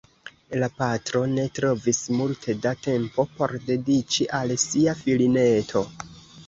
[0.61, 5.91] La patro ne trovis multe da tempo por dediĉi al sia filineto.